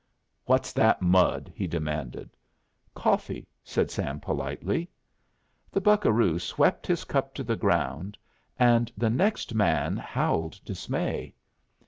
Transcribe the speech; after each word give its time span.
"What's 0.45 0.73
that 0.73 1.03
mud?" 1.03 1.53
he 1.55 1.67
demanded. 1.67 2.35
"Coffee," 2.95 3.47
said 3.63 3.91
Sam, 3.91 4.19
politely. 4.19 4.89
The 5.71 5.79
buccaroo 5.79 6.39
swept 6.39 6.87
his 6.87 7.03
cup 7.03 7.35
to 7.35 7.43
the 7.43 7.55
ground, 7.55 8.17
and 8.57 8.91
the 8.97 9.11
next 9.11 9.53
man 9.53 9.97
howled 9.97 10.59
dismay. 10.65 11.35